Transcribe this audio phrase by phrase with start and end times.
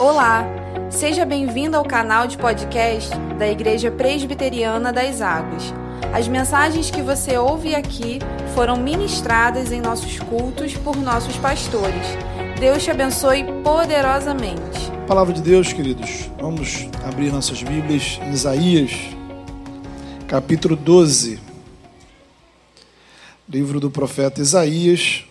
[0.00, 0.46] Olá,
[0.88, 5.74] seja bem-vindo ao canal de podcast da Igreja Presbiteriana das Águas.
[6.10, 8.18] As mensagens que você ouve aqui
[8.54, 12.06] foram ministradas em nossos cultos por nossos pastores.
[12.58, 14.90] Deus te abençoe poderosamente.
[15.06, 16.30] Palavra de Deus, queridos.
[16.40, 18.92] Vamos abrir nossas Bíblias em Isaías,
[20.26, 21.38] capítulo 12.
[23.46, 25.26] Livro do profeta Isaías,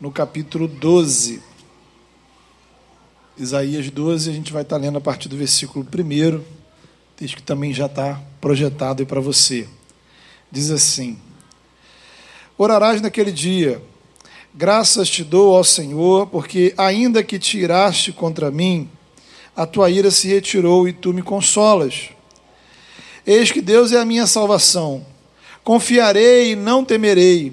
[0.00, 1.52] no capítulo 12.
[3.36, 6.40] Isaías 12, a gente vai estar lendo a partir do versículo 1,
[7.16, 9.66] texto que também já está projetado aí para você.
[10.52, 11.18] Diz assim:
[12.56, 13.82] Orarás naquele dia,
[14.54, 18.88] graças te dou ao Senhor, porque ainda que tiraste contra mim,
[19.56, 22.10] a tua ira se retirou e tu me consolas.
[23.26, 25.04] Eis que Deus é a minha salvação.
[25.64, 27.52] Confiarei e não temerei,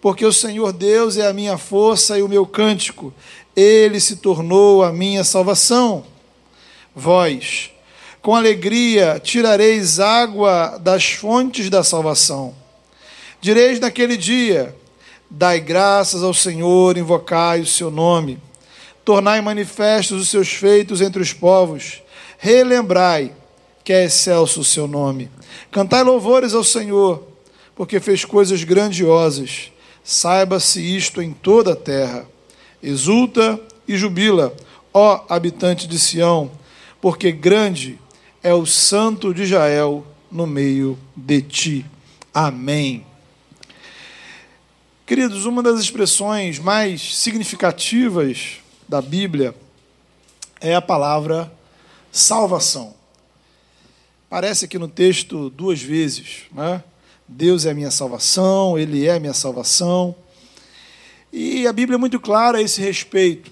[0.00, 3.14] porque o Senhor Deus é a minha força e o meu cântico
[3.56, 6.04] ele se tornou a minha salvação.
[6.94, 7.70] Vós,
[8.20, 12.54] com alegria, tirareis água das fontes da salvação.
[13.40, 14.74] Direis naquele dia:
[15.28, 18.38] Dai graças ao Senhor, invocai o seu nome.
[19.04, 22.02] Tornai manifestos os seus feitos entre os povos.
[22.38, 23.32] Relembrai
[23.82, 25.30] que é excelso o seu nome.
[25.70, 27.26] Cantai louvores ao Senhor,
[27.74, 29.72] porque fez coisas grandiosas.
[30.04, 32.26] Saiba-se isto em toda a terra.
[32.82, 34.54] Exulta e jubila,
[34.92, 36.50] ó habitante de Sião,
[37.00, 37.98] porque grande
[38.42, 41.86] é o santo de Israel no meio de ti.
[42.34, 43.04] Amém.
[45.06, 49.54] Queridos, uma das expressões mais significativas da Bíblia
[50.60, 51.52] é a palavra
[52.10, 52.94] salvação.
[54.26, 56.82] Aparece aqui no texto duas vezes, né?
[57.28, 60.14] Deus é a minha salvação, Ele é a minha salvação.
[61.32, 63.50] E a Bíblia é muito clara a esse respeito.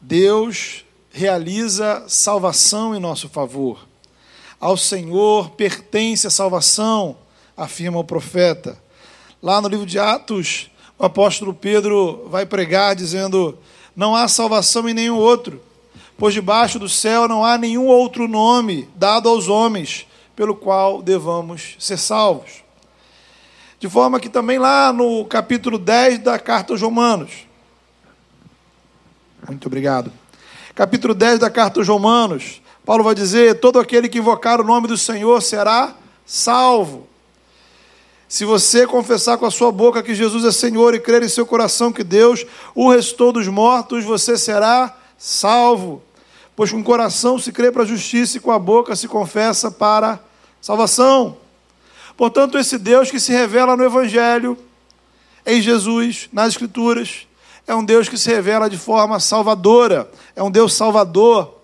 [0.00, 3.86] Deus realiza salvação em nosso favor.
[4.58, 7.16] Ao Senhor pertence a salvação,
[7.54, 8.80] afirma o profeta.
[9.42, 13.58] Lá no livro de Atos, o apóstolo Pedro vai pregar dizendo:
[13.94, 15.60] Não há salvação em nenhum outro,
[16.16, 21.76] pois debaixo do céu não há nenhum outro nome dado aos homens pelo qual devamos
[21.78, 22.62] ser salvos.
[23.82, 27.48] De forma que também lá no capítulo 10 da carta aos Romanos.
[29.48, 30.12] Muito obrigado.
[30.72, 32.62] Capítulo 10 da carta aos Romanos.
[32.86, 37.08] Paulo vai dizer: todo aquele que invocar o nome do Senhor será salvo.
[38.28, 41.44] Se você confessar com a sua boca que Jesus é Senhor e crer em seu
[41.44, 46.00] coração que Deus o restou dos mortos, você será salvo.
[46.54, 49.72] Pois com o coração se crê para a justiça e com a boca se confessa
[49.72, 50.20] para
[50.60, 51.41] salvação.
[52.16, 54.58] Portanto, esse Deus que se revela no Evangelho,
[55.44, 57.26] em Jesus, nas Escrituras,
[57.66, 61.60] é um Deus que se revela de forma salvadora, é um Deus salvador.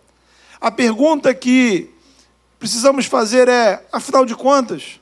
[0.60, 1.90] A pergunta que
[2.58, 5.00] precisamos fazer é: afinal de contas,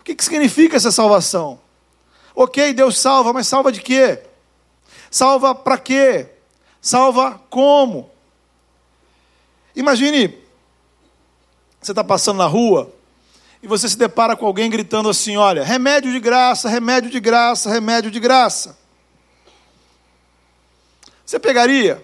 [0.00, 1.60] o que, significa essa salvação?
[2.34, 4.22] Ok, Deus salva, mas salva de quê?
[5.10, 6.28] Salva para quê?
[6.80, 8.10] Salva como?
[9.74, 10.38] Imagine,
[11.80, 12.92] você está passando na rua,
[13.62, 17.70] e você se depara com alguém gritando assim: olha, remédio de graça, remédio de graça,
[17.70, 18.78] remédio de graça.
[21.24, 22.02] Você pegaria?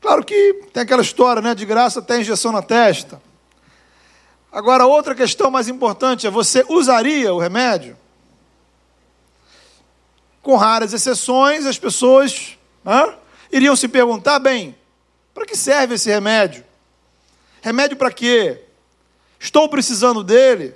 [0.00, 1.54] Claro que tem aquela história, né?
[1.54, 3.20] De graça até injeção na testa.
[4.50, 7.96] Agora, outra questão mais importante é: você usaria o remédio?
[10.42, 13.14] Com raras exceções, as pessoas hã,
[13.52, 14.76] iriam se perguntar: bem,
[15.32, 16.64] para que serve esse remédio?
[17.60, 18.67] Remédio para quê?
[19.38, 20.74] Estou precisando dele?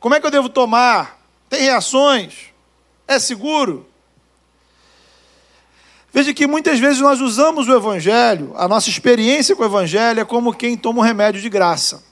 [0.00, 1.20] Como é que eu devo tomar?
[1.48, 2.52] Tem reações?
[3.06, 3.86] É seguro?
[6.12, 10.24] Veja que muitas vezes nós usamos o Evangelho, a nossa experiência com o Evangelho é
[10.24, 12.04] como quem toma um remédio de graça.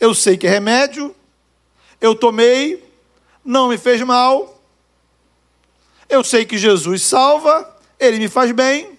[0.00, 1.14] Eu sei que é remédio,
[2.00, 2.82] eu tomei,
[3.44, 4.58] não me fez mal,
[6.08, 7.70] eu sei que Jesus salva,
[8.00, 8.91] ele me faz bem,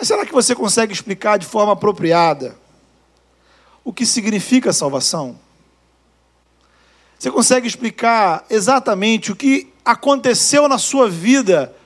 [0.00, 2.56] mas será que você consegue explicar de forma apropriada
[3.84, 5.38] o que significa salvação?
[7.18, 11.76] Você consegue explicar exatamente o que aconteceu na sua vida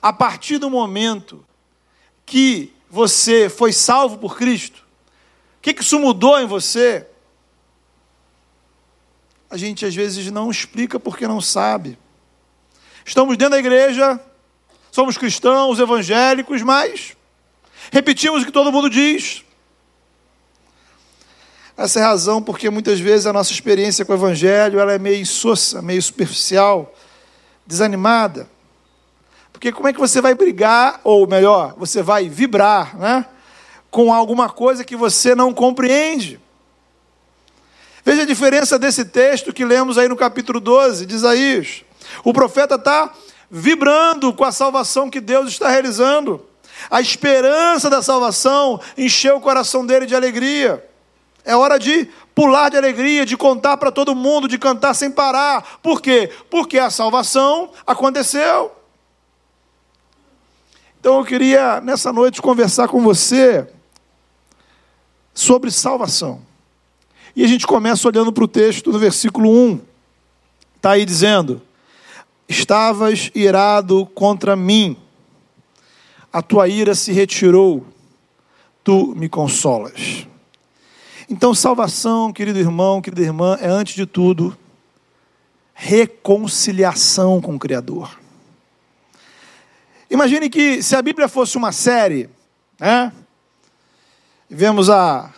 [0.00, 1.44] a partir do momento
[2.24, 4.86] que você foi salvo por Cristo?
[5.58, 7.04] O que isso mudou em você?
[9.50, 11.98] A gente às vezes não explica porque não sabe.
[13.04, 14.20] Estamos dentro da igreja,
[14.92, 17.16] somos cristãos, evangélicos, mas
[17.90, 19.44] Repetimos o que todo mundo diz.
[21.76, 24.98] Essa é a razão porque muitas vezes a nossa experiência com o Evangelho ela é
[24.98, 26.94] meio insossa, meio superficial.
[27.66, 28.50] desanimada.
[29.52, 33.26] Porque como é que você vai brigar, ou melhor, você vai vibrar, né?
[33.90, 36.40] Com alguma coisa que você não compreende.
[38.04, 41.84] Veja a diferença desse texto que lemos aí no capítulo 12 de Isaías.
[42.24, 43.12] O profeta está
[43.50, 46.44] vibrando com a salvação que Deus está realizando.
[46.88, 50.86] A esperança da salvação encheu o coração dele de alegria.
[51.44, 55.80] É hora de pular de alegria, de contar para todo mundo, de cantar sem parar.
[55.82, 56.30] Por quê?
[56.48, 58.72] Porque a salvação aconteceu.
[61.00, 63.66] Então eu queria nessa noite conversar com você
[65.32, 66.42] sobre salvação.
[67.34, 69.80] E a gente começa olhando para o texto no versículo 1.
[70.76, 71.62] Está aí dizendo:
[72.48, 74.96] Estavas irado contra mim,
[76.32, 77.86] a tua ira se retirou,
[78.84, 80.26] tu me consolas.
[81.28, 84.56] Então, salvação, querido irmão, querida irmã, é antes de tudo
[85.72, 88.18] reconciliação com o Criador.
[90.10, 92.28] Imagine que se a Bíblia fosse uma série,
[92.78, 93.12] né?
[94.48, 95.32] Vemos a,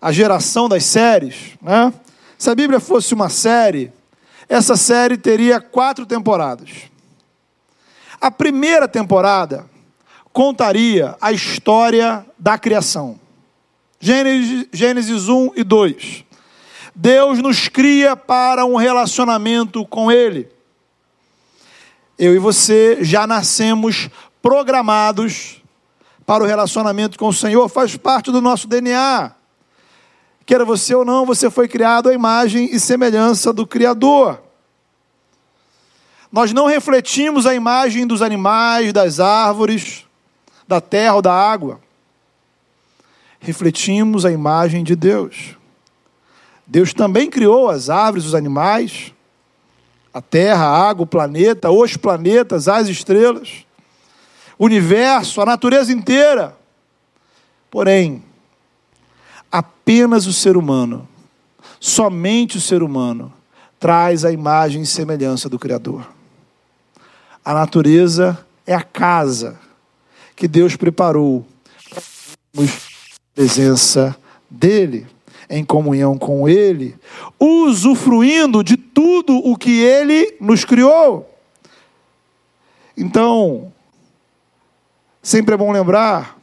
[0.00, 1.92] a geração das séries, né?
[2.38, 3.92] Se a Bíblia fosse uma série,
[4.48, 6.70] essa série teria quatro temporadas.
[8.20, 9.68] A primeira temporada
[10.38, 13.18] contaria a história da criação.
[13.98, 16.24] Gênesis, Gênesis 1 e 2.
[16.94, 20.48] Deus nos cria para um relacionamento com Ele.
[22.16, 24.08] Eu e você já nascemos
[24.40, 25.60] programados
[26.24, 29.32] para o relacionamento com o Senhor, faz parte do nosso DNA.
[30.46, 34.40] Queira você ou não, você foi criado à imagem e semelhança do Criador.
[36.30, 40.06] Nós não refletimos a imagem dos animais, das árvores,
[40.68, 41.80] da terra ou da água
[43.40, 45.56] refletimos a imagem de Deus.
[46.66, 49.14] Deus também criou as árvores, os animais,
[50.12, 53.64] a terra, a água, o planeta, os planetas, as estrelas,
[54.58, 56.54] o universo, a natureza inteira.
[57.70, 58.22] Porém,
[59.50, 61.08] apenas o ser humano,
[61.80, 63.32] somente o ser humano,
[63.80, 66.06] traz a imagem e semelhança do Criador.
[67.44, 69.58] A natureza é a casa
[70.38, 71.44] que Deus preparou
[73.34, 74.16] presença
[74.48, 75.04] dele,
[75.50, 76.94] em comunhão com ele,
[77.40, 81.28] usufruindo de tudo o que ele nos criou.
[82.96, 83.72] Então,
[85.20, 86.38] sempre é bom lembrar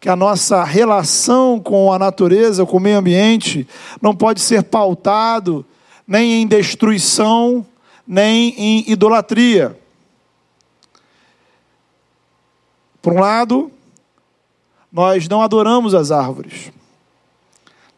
[0.00, 3.68] que a nossa relação com a natureza, com o meio ambiente,
[4.00, 5.64] não pode ser pautado
[6.06, 7.66] nem em destruição,
[8.06, 9.78] nem em idolatria.
[13.04, 13.70] Por um lado,
[14.90, 16.72] nós não adoramos as árvores.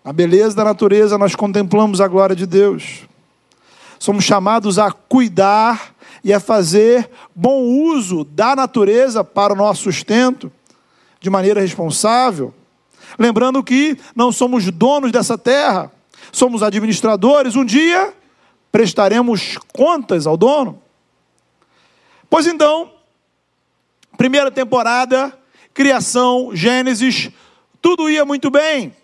[0.02, 3.06] Na beleza da natureza, nós contemplamos a glória de Deus.
[4.00, 5.94] Somos chamados a cuidar
[6.24, 10.50] e a fazer bom uso da natureza para o nosso sustento,
[11.20, 12.52] de maneira responsável.
[13.16, 15.92] Lembrando que não somos donos dessa terra,
[16.32, 17.54] somos administradores.
[17.54, 18.12] Um dia
[18.72, 20.82] prestaremos contas ao dono.
[22.28, 22.95] Pois então,
[24.16, 25.36] primeira temporada,
[25.72, 27.30] criação, Gênesis,
[27.80, 28.94] tudo ia muito bem,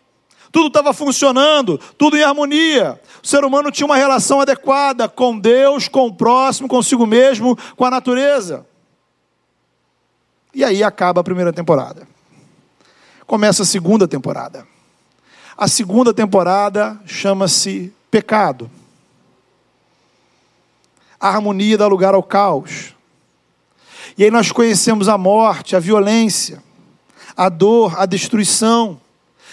[0.50, 3.00] tudo estava funcionando, tudo em harmonia.
[3.22, 7.84] O ser humano tinha uma relação adequada com Deus, com o próximo, consigo mesmo, com
[7.84, 8.66] a natureza.
[10.54, 12.06] E aí acaba a primeira temporada.
[13.26, 14.66] Começa a segunda temporada.
[15.56, 18.70] A segunda temporada chama-se Pecado.
[21.18, 22.91] A harmonia dá lugar ao caos.
[24.16, 26.62] E aí nós conhecemos a morte, a violência,
[27.36, 29.00] a dor, a destruição.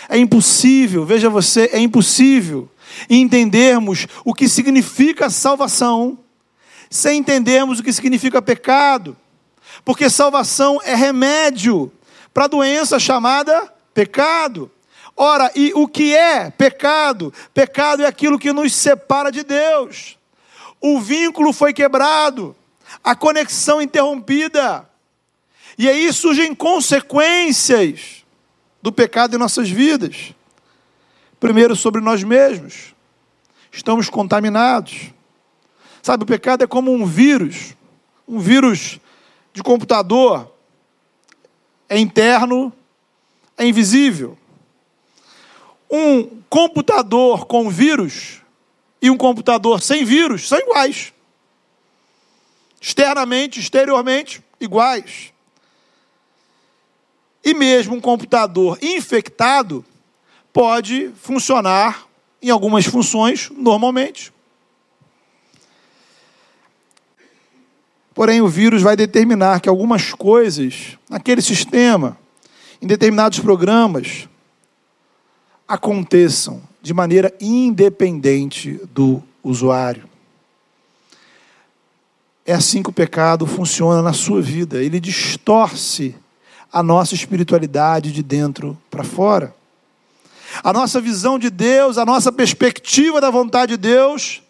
[0.07, 2.69] É impossível, veja você, é impossível
[3.09, 6.17] entendermos o que significa salvação
[6.89, 9.15] sem entendermos o que significa pecado.
[9.85, 11.91] Porque salvação é remédio
[12.33, 14.71] para a doença chamada pecado.
[15.15, 17.33] Ora, e o que é pecado?
[17.53, 20.17] Pecado é aquilo que nos separa de Deus.
[20.81, 22.55] O vínculo foi quebrado
[23.03, 24.87] a conexão interrompida.
[25.77, 28.25] E aí surgem consequências
[28.81, 30.33] do pecado em nossas vidas.
[31.39, 32.93] Primeiro, sobre nós mesmos.
[33.71, 35.11] Estamos contaminados.
[36.01, 37.75] Sabe, o pecado é como um vírus,
[38.27, 38.99] um vírus
[39.53, 40.51] de computador.
[41.87, 42.73] É interno,
[43.57, 44.37] é invisível.
[45.89, 48.41] Um computador com vírus
[49.01, 51.13] e um computador sem vírus são iguais
[52.79, 55.33] externamente, exteriormente, iguais.
[57.43, 59.85] E mesmo um computador infectado
[60.51, 62.07] pode funcionar
[62.41, 64.33] em algumas funções normalmente.
[68.13, 72.17] Porém, o vírus vai determinar que algumas coisas naquele sistema,
[72.81, 74.27] em determinados programas,
[75.65, 80.08] aconteçam de maneira independente do usuário.
[82.49, 84.83] É assim que o pecado funciona na sua vida.
[84.83, 86.15] Ele distorce
[86.73, 89.55] a nossa espiritualidade de dentro para fora.
[90.63, 94.41] A nossa visão de Deus, a nossa perspectiva da vontade de Deus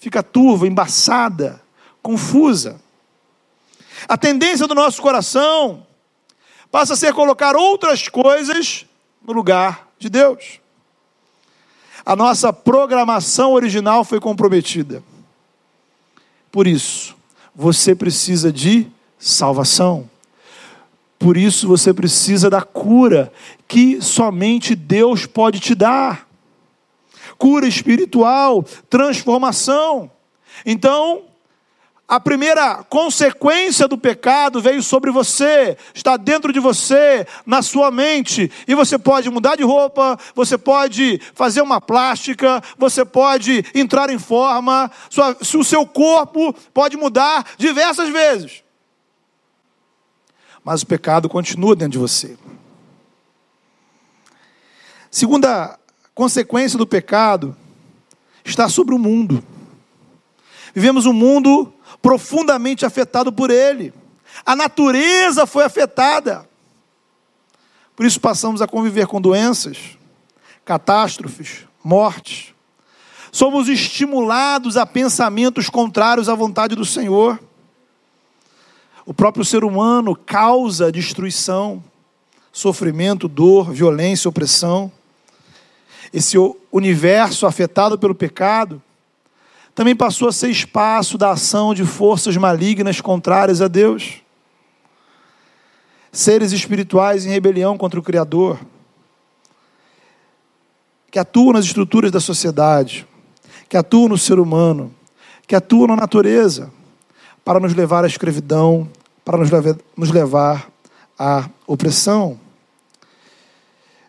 [0.00, 1.62] fica turva, embaçada,
[2.02, 2.80] confusa.
[4.08, 5.86] A tendência do nosso coração
[6.68, 8.86] passa a ser colocar outras coisas
[9.24, 10.58] no lugar de Deus.
[12.04, 15.00] A nossa programação original foi comprometida.
[16.50, 17.19] Por isso,
[17.54, 18.86] você precisa de
[19.18, 20.08] salvação.
[21.18, 23.32] Por isso você precisa da cura
[23.68, 26.26] que somente Deus pode te dar.
[27.36, 30.10] Cura espiritual, transformação.
[30.64, 31.24] Então,
[32.10, 38.50] a primeira consequência do pecado veio sobre você, está dentro de você, na sua mente,
[38.66, 44.18] e você pode mudar de roupa, você pode fazer uma plástica, você pode entrar em
[44.18, 48.64] forma, sua, o seu corpo pode mudar diversas vezes.
[50.64, 52.36] Mas o pecado continua dentro de você.
[55.08, 55.78] Segunda
[56.12, 57.56] consequência do pecado
[58.44, 59.44] está sobre o mundo.
[60.74, 63.92] Vivemos um mundo profundamente afetado por ele.
[64.44, 66.48] A natureza foi afetada.
[67.94, 69.98] Por isso passamos a conviver com doenças,
[70.64, 72.54] catástrofes, mortes.
[73.32, 77.38] Somos estimulados a pensamentos contrários à vontade do Senhor.
[79.04, 81.82] O próprio ser humano causa destruição,
[82.52, 84.90] sofrimento, dor, violência, opressão.
[86.12, 86.36] Esse
[86.72, 88.82] universo afetado pelo pecado
[89.80, 94.20] também passou a ser espaço da ação de forças malignas contrárias a Deus.
[96.12, 98.60] Seres espirituais em rebelião contra o Criador,
[101.10, 103.08] que atuam nas estruturas da sociedade,
[103.70, 104.94] que atuam no ser humano,
[105.46, 106.70] que atuam na natureza,
[107.42, 108.86] para nos levar à escravidão,
[109.24, 109.38] para
[109.96, 110.70] nos levar,
[111.18, 112.38] à opressão.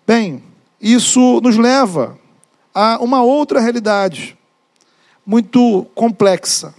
[0.06, 0.44] Bem,
[0.82, 2.20] isso nos leva
[2.76, 4.38] a uma outra realidade
[5.32, 6.76] muito complexa.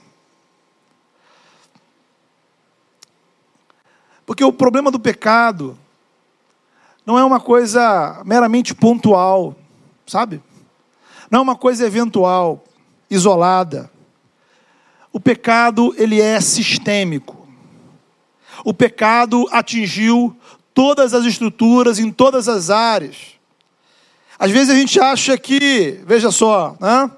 [4.27, 5.79] Porque o problema do pecado
[7.07, 9.57] não é uma coisa meramente pontual,
[10.07, 10.43] sabe?
[11.31, 12.63] Não é uma coisa eventual,
[13.09, 13.91] isolada.
[15.11, 17.49] O pecado, ele é sistêmico.
[18.67, 20.37] O pecado atingiu
[20.75, 23.17] todas as estruturas, em todas as áreas.
[24.39, 27.11] Às vezes a gente acha que, veja só, né?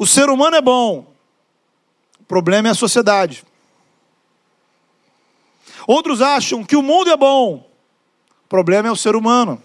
[0.00, 1.04] O ser humano é bom,
[2.18, 3.44] o problema é a sociedade.
[5.86, 7.68] Outros acham que o mundo é bom,
[8.42, 9.62] o problema é o ser humano.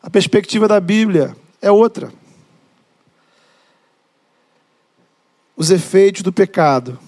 [0.00, 2.12] A perspectiva da Bíblia é outra.
[5.56, 7.00] Os efeitos do pecado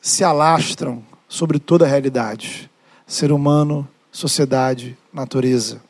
[0.00, 2.70] se alastram sobre toda a realidade:
[3.08, 5.89] ser humano, sociedade, natureza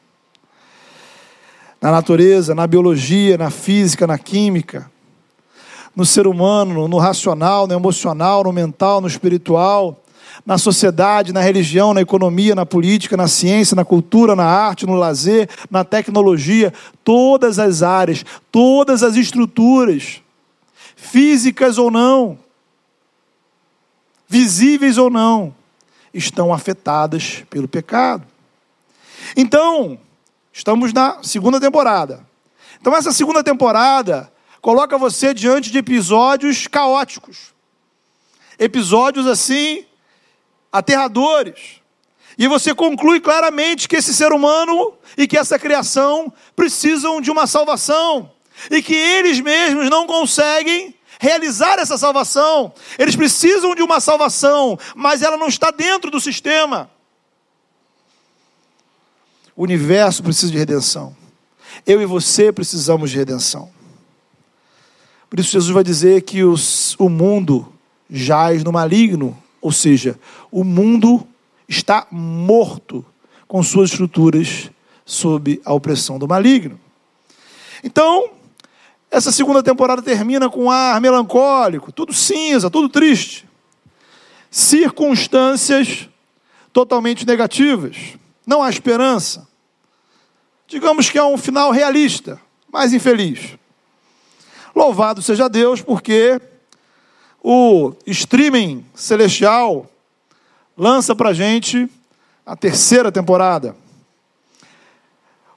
[1.81, 4.91] na natureza, na biologia, na física, na química,
[5.97, 10.01] no ser humano, no racional, no emocional, no mental, no espiritual,
[10.45, 14.95] na sociedade, na religião, na economia, na política, na ciência, na cultura, na arte, no
[14.95, 16.73] lazer, na tecnologia,
[17.03, 20.21] todas as áreas, todas as estruturas,
[20.97, 22.39] físicas ou não,
[24.29, 25.55] visíveis ou não,
[26.13, 28.25] estão afetadas pelo pecado.
[29.37, 29.99] Então,
[30.52, 32.26] Estamos na segunda temporada.
[32.80, 37.54] Então, essa segunda temporada coloca você diante de episódios caóticos.
[38.59, 39.85] Episódios assim,
[40.73, 41.80] aterradores.
[42.38, 47.47] E você conclui claramente que esse ser humano e que essa criação precisam de uma
[47.47, 48.30] salvação.
[48.71, 52.73] E que eles mesmos não conseguem realizar essa salvação.
[52.99, 56.90] Eles precisam de uma salvação, mas ela não está dentro do sistema.
[59.61, 61.14] O universo precisa de redenção.
[61.87, 63.69] Eu e você precisamos de redenção.
[65.29, 67.71] Por isso, Jesus vai dizer que os, o mundo
[68.09, 70.19] jaz no maligno, ou seja,
[70.50, 71.26] o mundo
[71.69, 73.05] está morto
[73.47, 74.71] com suas estruturas
[75.05, 76.81] sob a opressão do maligno.
[77.85, 78.31] Então,
[79.11, 83.47] essa segunda temporada termina com um ar melancólico, tudo cinza, tudo triste.
[84.50, 86.09] Circunstâncias
[86.73, 88.14] totalmente negativas.
[88.47, 89.50] Não há esperança
[90.71, 92.41] digamos que é um final realista,
[92.73, 93.59] mas infeliz.
[94.75, 96.41] Louvado seja Deus, porque
[97.43, 99.91] o streaming celestial
[100.77, 101.91] lança para gente
[102.47, 103.75] a terceira temporada.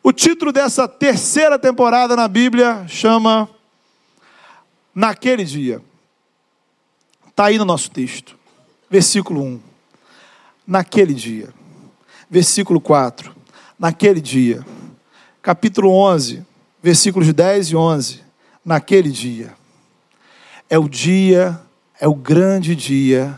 [0.01, 3.47] O título dessa terceira temporada na Bíblia chama
[4.95, 5.79] Naquele Dia.
[7.27, 8.35] Está aí no nosso texto,
[8.89, 9.59] versículo 1.
[10.65, 11.53] Naquele dia.
[12.29, 13.35] Versículo 4.
[13.77, 14.65] Naquele dia.
[15.43, 16.41] Capítulo 11,
[16.81, 18.23] versículos 10 e 11.
[18.63, 19.53] Naquele dia.
[20.69, 21.59] É o dia,
[21.99, 23.37] é o grande dia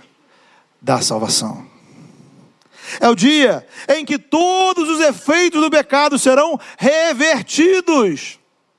[0.80, 1.66] da salvação.
[3.00, 8.38] É o dia em que todos os efeitos do pecado serão revertidos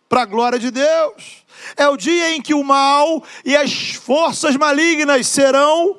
[0.08, 1.44] para a glória de Deus.
[1.76, 5.98] É o dia em que o mal e as forças malignas serão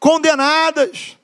[0.00, 1.15] condenadas.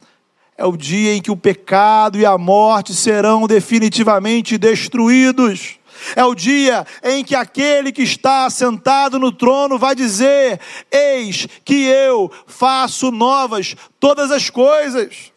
[0.62, 5.80] É o dia em que o pecado e a morte serão definitivamente destruídos.
[6.14, 11.86] É o dia em que aquele que está sentado no trono vai dizer: Eis que
[11.86, 15.31] eu faço novas todas as coisas.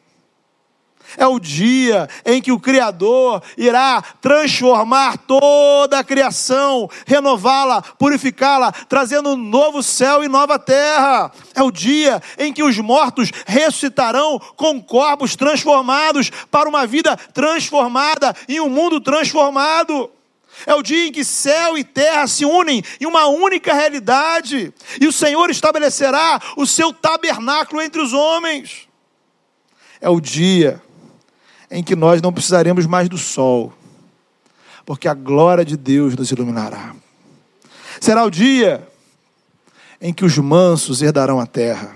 [1.17, 9.31] É o dia em que o Criador irá transformar toda a criação, renová-la, purificá-la, trazendo
[9.31, 11.31] um novo céu e nova terra.
[11.53, 18.35] É o dia em que os mortos ressuscitarão com corpos transformados para uma vida transformada
[18.47, 20.11] e um mundo transformado.
[20.65, 25.07] É o dia em que céu e terra se unem em uma única realidade, e
[25.07, 28.87] o Senhor estabelecerá o seu tabernáculo entre os homens.
[29.99, 30.81] É o dia
[31.75, 33.73] em que nós não precisaremos mais do sol,
[34.85, 36.95] porque a glória de Deus nos iluminará.
[37.99, 38.87] Será o dia
[39.99, 41.93] em que os mansos herdarão a terra,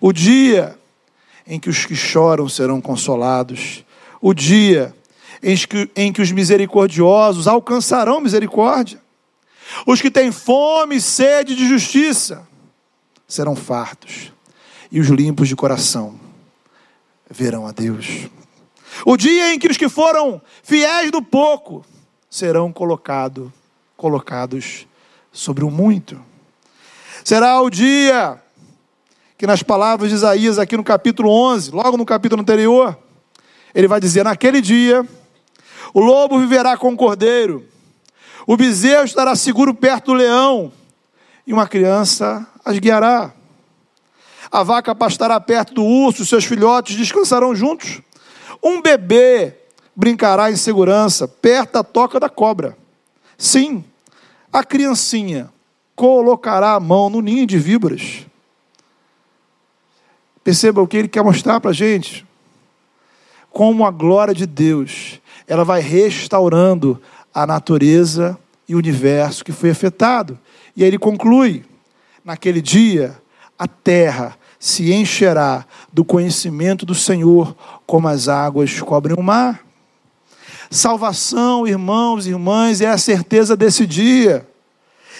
[0.00, 0.78] o dia
[1.46, 3.84] em que os que choram serão consolados,
[4.18, 4.96] o dia
[5.42, 8.98] em que, em que os misericordiosos alcançarão misericórdia,
[9.86, 12.48] os que têm fome e sede de justiça
[13.28, 14.32] serão fartos,
[14.90, 16.18] e os limpos de coração
[17.30, 18.30] verão a Deus.
[19.04, 21.84] O dia em que os que foram fiéis do pouco
[22.28, 23.52] serão colocado,
[23.96, 24.86] colocados
[25.32, 26.20] sobre o muito.
[27.24, 28.40] Será o dia
[29.38, 32.96] que, nas palavras de Isaías, aqui no capítulo 11, logo no capítulo anterior,
[33.74, 35.06] ele vai dizer: Naquele dia,
[35.94, 37.66] o lobo viverá com o cordeiro,
[38.46, 40.72] o bezerro estará seguro perto do leão,
[41.46, 43.32] e uma criança as guiará.
[44.50, 48.00] A vaca pastará perto do urso, seus filhotes descansarão juntos.
[48.62, 49.54] Um bebê
[49.94, 52.76] brincará em segurança perto da toca da cobra.
[53.36, 53.84] Sim,
[54.52, 55.50] a criancinha
[55.96, 58.26] colocará a mão no ninho de víboras.
[60.44, 62.26] Perceba o que ele quer mostrar para a gente.
[63.50, 67.00] Como a glória de Deus, ela vai restaurando
[67.34, 70.38] a natureza e o universo que foi afetado.
[70.76, 71.64] E aí ele conclui:
[72.24, 73.20] naquele dia,
[73.58, 79.60] a terra se encherá do conhecimento do Senhor, como as águas cobrem o mar.
[80.70, 84.48] Salvação, irmãos e irmãs, é a certeza desse dia.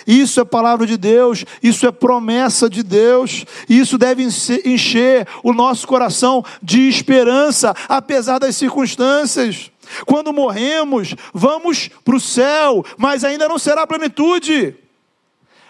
[0.07, 5.89] Isso é palavra de Deus, isso é promessa de Deus, isso deve encher o nosso
[5.89, 9.73] coração de esperança, apesar das circunstâncias.
[10.07, 14.77] Quando morremos, vamos para o céu, mas ainda não será plenitude.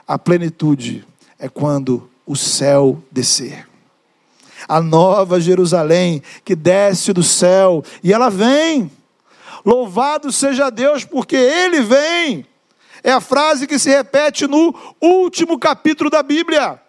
[0.07, 1.07] A plenitude
[1.39, 3.69] é quando o céu descer.
[4.69, 8.91] A nova Jerusalém que desce do céu e ela vem.
[9.65, 12.47] Louvado seja Deus porque ele vem.
[13.03, 16.81] É a frase que se repete no último capítulo da Bíblia.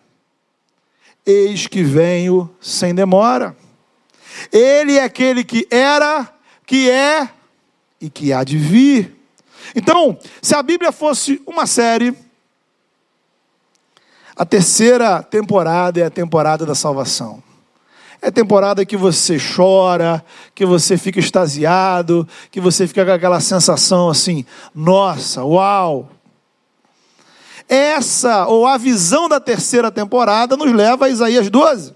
[1.26, 3.56] Eis que venho sem demora.
[4.52, 6.32] Ele é aquele que era,
[6.66, 7.30] que é
[8.00, 9.16] e que há de vir.
[9.76, 12.16] Então, se a Bíblia fosse uma série,
[14.36, 17.42] a terceira temporada é a temporada da salvação.
[18.22, 20.24] É temporada que você chora,
[20.56, 26.10] que você fica extasiado, que você fica com aquela sensação assim: nossa, uau!
[27.68, 31.96] Essa, ou a visão da terceira temporada, nos leva a Isaías 12.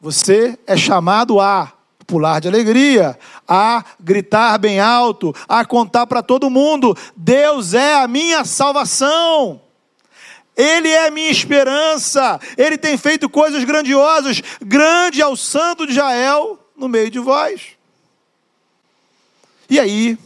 [0.00, 1.72] Você é chamado a
[2.06, 8.06] pular de alegria, a gritar bem alto, a contar para todo mundo: Deus é a
[8.06, 9.62] minha salvação.
[10.56, 12.40] Ele é minha esperança.
[12.56, 14.40] Ele tem feito coisas grandiosas.
[14.62, 17.72] Grande ao santo de Israel no meio de vós.
[19.68, 20.18] E aí,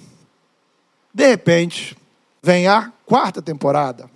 [1.14, 1.96] de repente,
[2.42, 4.10] vem a quarta temporada.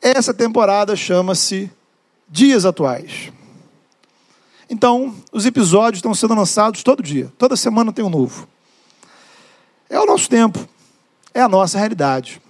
[0.00, 1.70] Essa temporada chama-se
[2.28, 3.32] Dias Atuais.
[4.68, 7.32] Então, os episódios estão sendo lançados todo dia.
[7.38, 8.48] Toda semana tem um novo.
[9.88, 10.68] É o nosso tempo.
[11.32, 12.40] É a nossa realidade.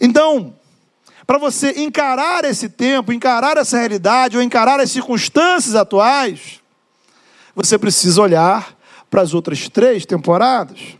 [0.00, 0.54] Então,
[1.26, 6.60] para você encarar esse tempo, encarar essa realidade ou encarar as circunstâncias atuais,
[7.54, 8.76] você precisa olhar
[9.10, 10.96] para as outras três temporadas.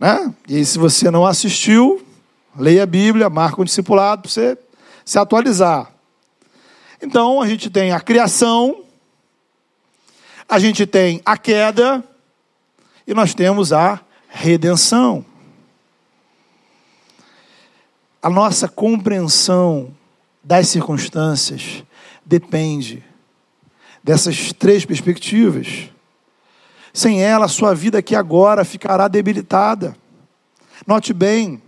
[0.00, 0.34] Né?
[0.48, 2.04] E aí, se você não assistiu,
[2.58, 4.58] leia a Bíblia, marca um discipulado para você
[5.04, 5.92] se atualizar.
[7.00, 8.82] Então, a gente tem a criação,
[10.48, 12.02] a gente tem a queda
[13.06, 15.24] e nós temos a redenção
[18.26, 19.94] a nossa compreensão
[20.42, 21.84] das circunstâncias
[22.24, 23.04] depende
[24.02, 25.90] dessas três perspectivas.
[26.92, 29.96] Sem ela, sua vida aqui agora ficará debilitada.
[30.84, 31.62] Note bem,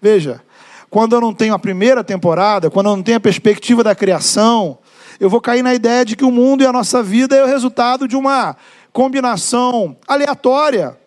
[0.00, 0.42] veja,
[0.88, 4.78] quando eu não tenho a primeira temporada, quando eu não tenho a perspectiva da criação,
[5.20, 7.46] eu vou cair na ideia de que o mundo e a nossa vida é o
[7.46, 8.56] resultado de uma
[8.90, 10.98] combinação aleatória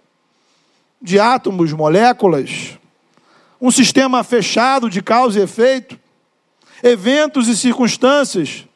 [1.02, 2.78] de átomos, moléculas,
[3.63, 5.97] um sistema fechado de causa e efeito,
[6.84, 8.67] eventos e circunstâncias.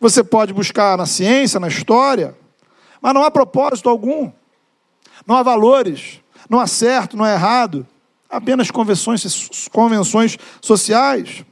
[0.00, 2.36] Você pode buscar na ciência, na história,
[3.00, 4.32] mas não há propósito algum,
[5.24, 7.86] não há valores, não há certo, não há errado,
[8.28, 11.44] apenas convenções, convenções sociais.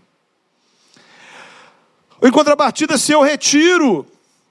[2.20, 4.04] Em contrapartida, se eu retiro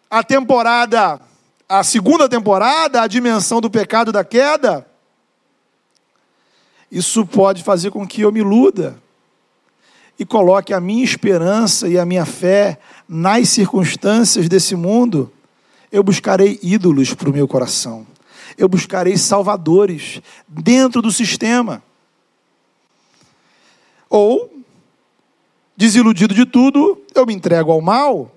[0.10, 1.19] a temporada,
[1.67, 4.88] a segunda temporada, a dimensão do pecado da queda,
[6.91, 8.99] isso pode fazer com que eu me iluda
[10.17, 15.32] e coloque a minha esperança e a minha fé nas circunstâncias desse mundo.
[15.91, 18.06] Eu buscarei ídolos para o meu coração.
[18.58, 21.82] Eu buscarei salvadores dentro do sistema.
[24.10, 24.52] Ou,
[25.78, 28.32] desiludido de tudo, eu me entrego ao mal,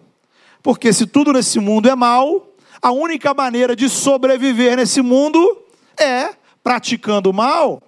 [0.63, 2.47] porque se tudo nesse mundo é mal,
[2.81, 5.59] a única maneira de sobreviver nesse mundo
[5.99, 6.31] é
[6.63, 7.83] praticando o mal.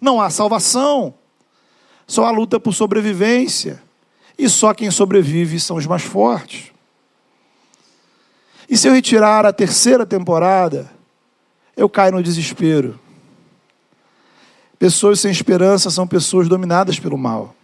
[0.00, 1.14] Não há salvação.
[2.06, 3.82] Só há luta por sobrevivência.
[4.38, 6.72] E só quem sobrevive são os mais fortes.
[8.68, 10.90] E se eu retirar a terceira temporada,
[11.76, 12.98] eu caio no desespero.
[14.78, 17.54] Pessoas sem esperança são pessoas dominadas pelo mal.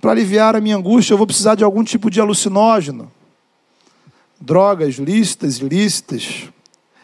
[0.00, 3.10] Para aliviar a minha angústia, eu vou precisar de algum tipo de alucinógeno.
[4.40, 6.50] Drogas lícitas, ilícitas,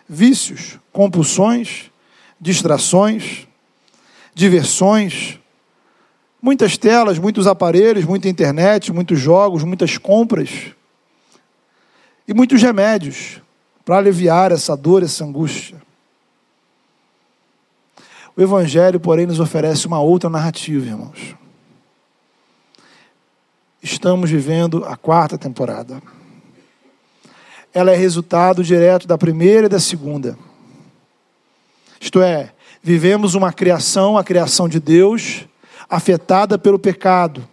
[0.08, 1.90] vícios, compulsões,
[2.40, 3.46] distrações
[4.34, 5.38] diversões,
[6.40, 10.72] muitas telas, muitos aparelhos, muita internet, muitos jogos, muitas compras
[12.26, 13.40] e muitos remédios
[13.84, 15.80] para aliviar essa dor, essa angústia.
[18.36, 21.34] O Evangelho, porém, nos oferece uma outra narrativa, irmãos.
[23.82, 26.02] Estamos vivendo a quarta temporada.
[27.72, 30.38] Ela é resultado direto da primeira e da segunda.
[32.00, 35.44] Isto é, Vivemos uma criação, a criação de Deus,
[35.88, 37.46] afetada pelo pecado.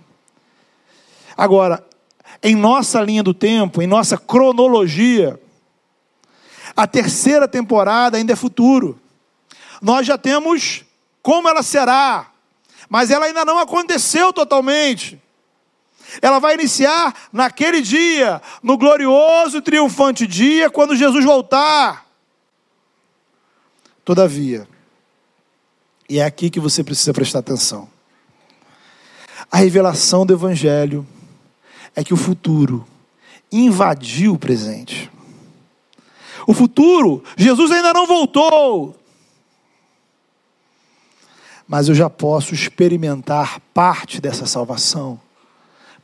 [1.36, 1.86] Agora,
[2.42, 5.40] em nossa linha do tempo, em nossa cronologia,
[6.76, 9.00] a terceira temporada ainda é futuro.
[9.82, 10.86] Nós já temos
[11.22, 12.32] como ela será,
[12.88, 15.22] mas ela ainda não aconteceu totalmente.
[16.22, 22.06] Ela vai iniciar naquele dia, no glorioso e triunfante dia, quando Jesus voltar.
[24.06, 24.68] Todavia,
[26.10, 27.90] e é aqui que você precisa prestar atenção.
[29.52, 31.06] A revelação do Evangelho
[31.96, 32.86] é que o futuro
[33.52, 35.12] invadiu o presente.
[36.46, 38.96] O futuro, Jesus ainda não voltou.
[41.68, 45.20] Mas eu já posso experimentar parte dessa salvação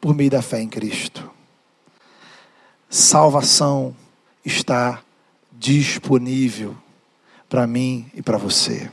[0.02, 1.32] por meio da fé em Cristo.
[2.90, 3.96] Salvação
[4.44, 5.02] está
[5.52, 6.76] disponível
[7.48, 8.92] para mim e para você.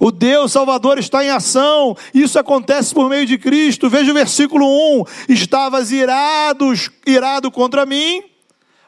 [0.00, 3.88] O Deus Salvador está em ação, isso acontece por meio de Cristo.
[3.88, 4.66] Veja o versículo
[5.00, 8.22] 1: Estavas irados, irado contra mim,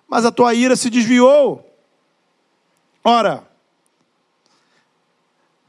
[0.09, 1.65] mas a tua ira se desviou.
[3.05, 3.47] Ora,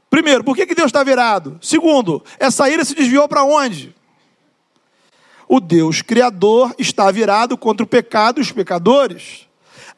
[0.08, 1.58] primeiro, por que, que Deus está virado?
[1.62, 3.94] Segundo, essa ira se desviou para onde?
[5.48, 9.48] O Deus Criador está virado contra o pecado e os pecadores.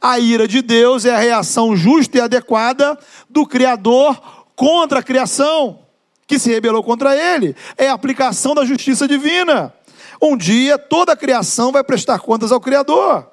[0.00, 5.80] A ira de Deus é a reação justa e adequada do Criador contra a criação
[6.26, 7.54] que se rebelou contra ele.
[7.76, 9.72] É a aplicação da justiça divina.
[10.20, 13.28] Um dia toda a criação vai prestar contas ao Criador.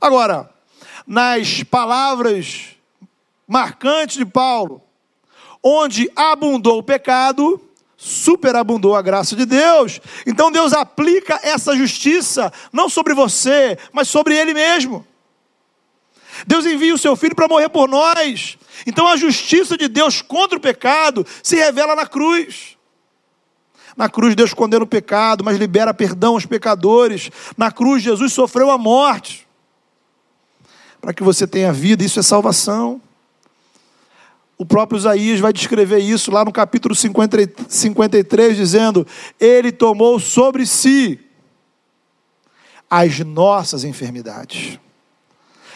[0.00, 0.50] Agora,
[1.06, 2.76] nas palavras
[3.46, 4.82] marcantes de Paulo,
[5.62, 7.60] onde abundou o pecado,
[7.96, 10.00] superabundou a graça de Deus.
[10.26, 15.06] Então Deus aplica essa justiça não sobre você, mas sobre ele mesmo.
[16.46, 18.58] Deus envia o seu filho para morrer por nós.
[18.86, 22.76] Então a justiça de Deus contra o pecado se revela na cruz.
[23.96, 27.30] Na cruz, Deus condena o pecado, mas libera perdão aos pecadores.
[27.56, 29.46] Na cruz, Jesus sofreu a morte
[31.00, 32.04] para que você tenha vida.
[32.04, 33.00] Isso é salvação.
[34.56, 39.06] O próprio Isaías vai descrever isso lá no capítulo 50, 53, dizendo:
[39.38, 41.18] Ele tomou sobre si
[42.88, 44.78] as nossas enfermidades,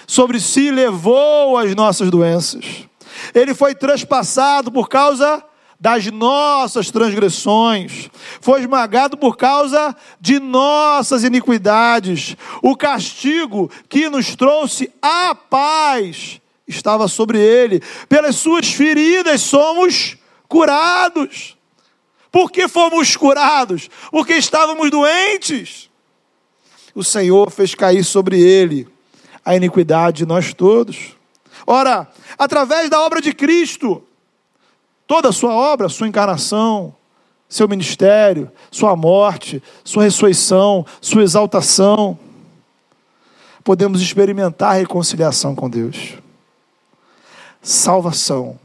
[0.07, 2.87] sobre si levou as nossas doenças.
[3.35, 5.45] Ele foi transpassado por causa
[5.79, 8.09] das nossas transgressões,
[8.41, 12.37] foi esmagado por causa de nossas iniquidades.
[12.63, 20.17] O castigo que nos trouxe a paz estava sobre ele, pelas suas feridas somos
[20.49, 21.57] curados.
[22.33, 23.89] Por que fomos curados?
[24.11, 25.91] Porque estávamos doentes.
[26.95, 28.89] O Senhor fez cair sobre ele
[29.47, 31.17] a iniquidade de nós todos.
[31.67, 32.07] Ora,
[32.37, 34.03] através da obra de Cristo,
[35.07, 36.95] Toda a sua obra, sua encarnação,
[37.49, 42.19] seu ministério, sua morte, sua ressurreição, sua exaltação,
[43.63, 46.15] podemos experimentar a reconciliação com Deus.
[47.63, 48.59] Salvação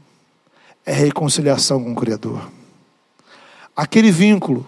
[0.84, 2.50] é reconciliação com o Criador.
[3.74, 4.66] Aquele vínculo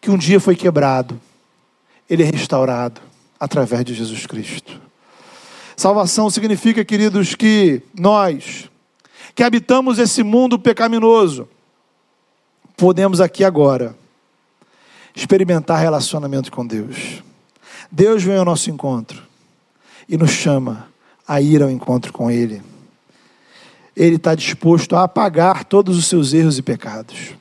[0.00, 1.20] que um dia foi quebrado,
[2.08, 3.00] ele é restaurado
[3.38, 4.83] através de Jesus Cristo.
[5.76, 8.70] Salvação significa, queridos, que nós,
[9.34, 11.48] que habitamos esse mundo pecaminoso,
[12.76, 13.96] podemos aqui agora
[15.14, 17.22] experimentar relacionamento com Deus.
[17.90, 19.22] Deus vem ao nosso encontro
[20.08, 20.88] e nos chama
[21.26, 22.62] a ir ao encontro com Ele.
[23.96, 27.34] Ele está disposto a apagar todos os seus erros e pecados.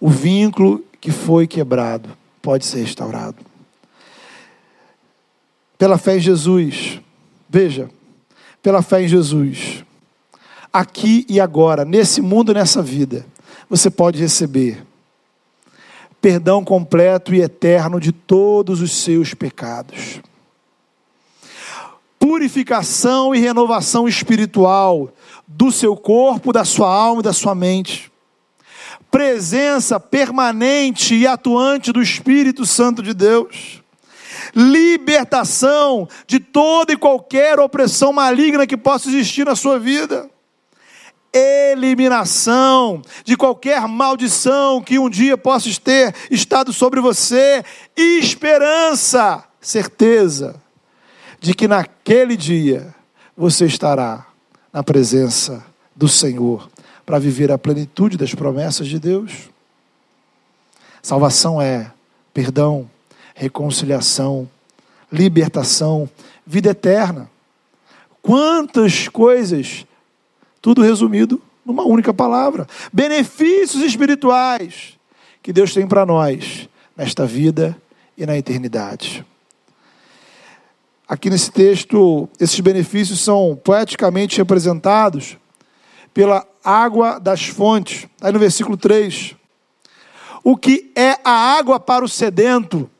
[0.00, 2.08] O vínculo que foi quebrado
[2.40, 3.47] pode ser restaurado.
[5.78, 7.00] Pela fé em Jesus,
[7.48, 7.88] veja,
[8.60, 9.84] pela fé em Jesus,
[10.72, 13.24] aqui e agora, nesse mundo, nessa vida,
[13.70, 14.84] você pode receber
[16.20, 20.20] perdão completo e eterno de todos os seus pecados.
[22.18, 25.12] Purificação e renovação espiritual
[25.46, 28.10] do seu corpo, da sua alma e da sua mente.
[29.12, 33.80] Presença permanente e atuante do Espírito Santo de Deus
[34.54, 40.28] libertação de toda e qualquer opressão maligna que possa existir na sua vida
[41.32, 47.62] eliminação de qualquer maldição que um dia possa ter estado sobre você,
[47.96, 50.60] esperança, certeza
[51.40, 52.94] de que naquele dia
[53.36, 54.26] você estará
[54.72, 55.64] na presença
[55.94, 56.68] do Senhor
[57.04, 59.50] para viver a plenitude das promessas de Deus.
[61.02, 61.92] Salvação é
[62.34, 62.90] perdão,
[63.38, 64.50] reconciliação,
[65.10, 66.10] libertação,
[66.44, 67.30] vida eterna.
[68.20, 69.86] Quantas coisas
[70.60, 72.66] tudo resumido numa única palavra.
[72.92, 74.98] Benefícios espirituais
[75.40, 77.80] que Deus tem para nós nesta vida
[78.16, 79.24] e na eternidade.
[81.08, 85.38] Aqui nesse texto, esses benefícios são poeticamente representados
[86.12, 88.06] pela água das fontes.
[88.20, 89.36] Aí no versículo 3.
[90.42, 92.90] O que é a água para o sedento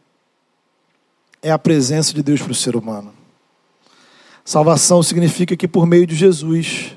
[1.42, 3.12] é a presença de Deus para o ser humano.
[4.44, 6.96] Salvação significa que por meio de Jesus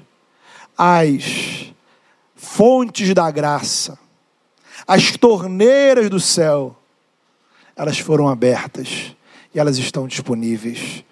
[0.77, 1.73] as
[2.35, 3.99] fontes da graça,
[4.87, 6.75] as torneiras do céu,
[7.75, 9.15] elas foram abertas
[9.53, 11.03] e elas estão disponíveis.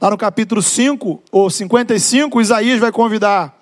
[0.00, 3.58] Lá no capítulo 5 ou 55, Isaías vai convidar.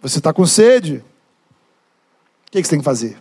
[0.00, 0.96] Você está com sede?
[2.46, 3.18] O que você tem que fazer?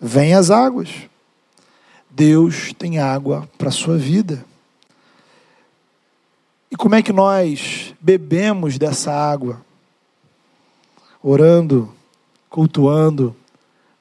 [0.00, 1.11] Vem as águas.
[2.14, 4.44] Deus tem água para a sua vida.
[6.70, 9.64] E como é que nós bebemos dessa água?
[11.22, 11.92] Orando,
[12.50, 13.34] cultuando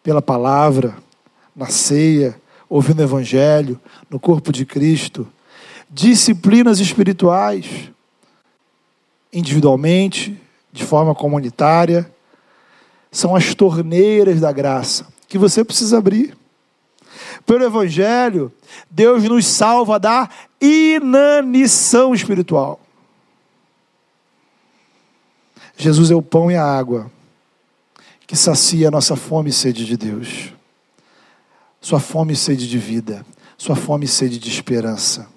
[0.04, 0.98] pela palavra,
[1.56, 5.26] na ceia, ouvindo o Evangelho, no corpo de Cristo.
[5.90, 7.90] Disciplinas espirituais,
[9.32, 10.38] individualmente,
[10.72, 12.12] de forma comunitária,
[13.10, 16.41] são as torneiras da graça que você precisa abrir.
[17.46, 18.52] Pelo Evangelho,
[18.90, 22.80] Deus nos salva da inanição espiritual.
[25.76, 27.12] Jesus é o pão e a água
[28.28, 30.54] que sacia a nossa fome e sede de Deus.
[31.82, 33.26] Sua fome e sede de vida,
[33.58, 35.28] sua fome e sede de esperança.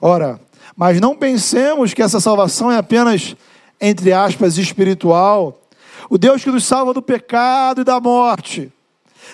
[0.00, 0.40] Ora,
[0.76, 3.34] mas não pensemos que essa salvação é apenas,
[3.80, 5.60] entre aspas, espiritual.
[6.08, 8.70] O Deus que nos salva do pecado e da morte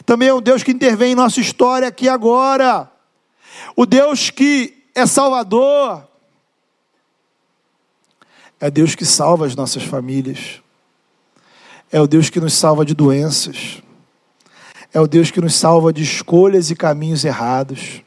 [0.04, 2.90] também é um Deus que intervém em nossa história aqui agora.
[3.74, 6.06] O Deus que é Salvador.
[8.59, 10.61] É Deus que salva as nossas famílias.
[11.90, 13.82] É o Deus que nos salva de doenças.
[14.92, 18.02] É o Deus que nos salva de escolhas e caminhos errados.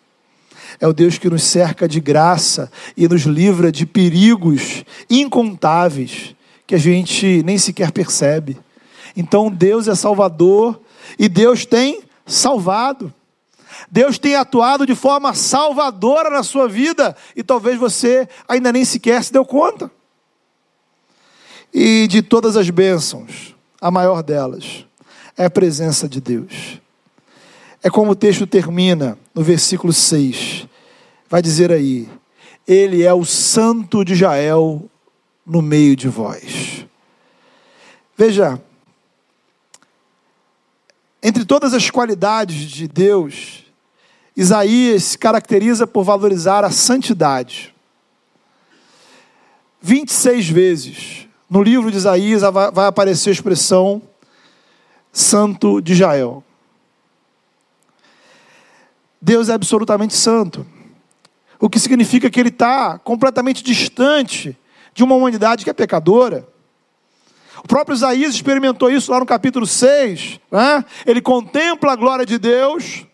[0.80, 6.75] É o Deus que nos cerca de graça e nos livra de perigos incontáveis que
[6.75, 8.58] a gente nem sequer percebe.
[9.15, 10.80] Então Deus é salvador
[11.19, 13.13] e Deus tem salvado.
[13.91, 19.21] Deus tem atuado de forma salvadora na sua vida e talvez você ainda nem sequer
[19.21, 19.91] se deu conta.
[21.73, 24.86] E de todas as bênçãos, a maior delas
[25.38, 26.79] é a presença de Deus.
[27.84, 30.67] É como o texto termina no versículo 6.
[31.29, 32.10] Vai dizer aí:
[32.67, 34.89] Ele é o santo de Jael
[35.45, 36.86] no meio de vós.
[38.17, 38.62] Veja,
[41.21, 43.65] entre todas as qualidades de Deus,
[44.36, 47.75] Isaías se caracteriza por valorizar a santidade.
[49.82, 54.01] 26 vezes no livro de Isaías vai aparecer a expressão
[55.12, 56.43] Santo de Jael.
[59.21, 60.65] Deus é absolutamente santo,
[61.60, 64.58] o que significa que ele está completamente distante
[64.93, 66.47] de uma humanidade que é pecadora.
[67.63, 70.39] O próprio Isaías experimentou isso lá no capítulo 6.
[70.52, 70.86] Né?
[71.06, 73.06] Ele contempla a glória de Deus.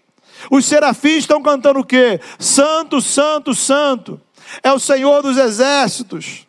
[0.51, 2.19] Os serafins estão cantando o quê?
[2.37, 4.21] Santo, santo, santo.
[4.61, 6.45] É o Senhor dos exércitos.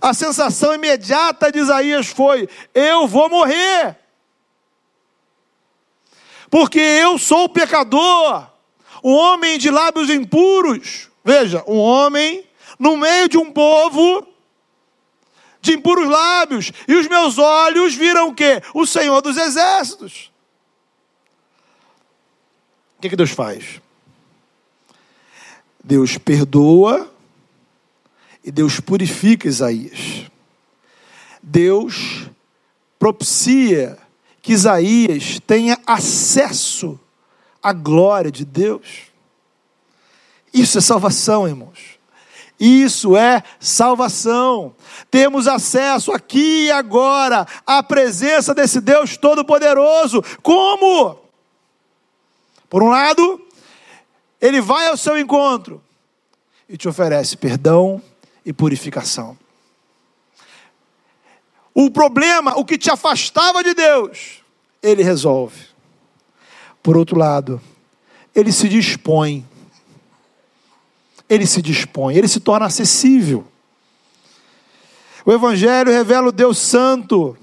[0.00, 3.96] A sensação imediata de Isaías foi: eu vou morrer.
[6.48, 8.46] Porque eu sou pecador,
[9.04, 11.08] um homem de lábios impuros.
[11.24, 12.44] Veja, um homem
[12.78, 14.26] no meio de um povo
[15.60, 18.62] de impuros lábios, e os meus olhos viram o quê?
[18.74, 20.30] O Senhor dos exércitos.
[22.96, 23.80] O que, que Deus faz?
[25.82, 27.10] Deus perdoa
[28.44, 30.30] e Deus purifica Isaías.
[31.42, 32.26] Deus
[32.98, 33.98] propicia
[34.42, 36.98] que Isaías tenha acesso
[37.62, 39.10] à glória de Deus.
[40.52, 41.99] Isso é salvação, irmãos.
[42.60, 44.76] Isso é salvação.
[45.10, 50.22] Temos acesso aqui e agora à presença desse Deus Todo-Poderoso.
[50.42, 51.18] Como?
[52.68, 53.40] Por um lado,
[54.38, 55.82] ele vai ao seu encontro
[56.68, 58.00] e te oferece perdão
[58.44, 59.38] e purificação.
[61.74, 64.42] O problema, o que te afastava de Deus,
[64.82, 65.64] ele resolve.
[66.82, 67.60] Por outro lado,
[68.34, 69.46] ele se dispõe
[71.30, 73.46] ele se dispõe, ele se torna acessível.
[75.24, 77.36] O Evangelho revela o Deus Santo,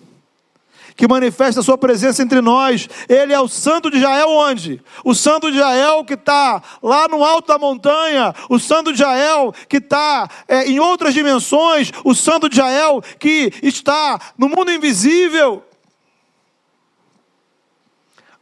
[0.98, 2.90] que manifesta a sua presença entre nós.
[3.08, 4.84] Ele é o Santo de Jael, onde?
[5.06, 9.54] O Santo de Jael que está lá no alto da montanha, o Santo de Jael
[9.70, 15.64] que está é, em outras dimensões, o Santo de Jael que está no mundo invisível.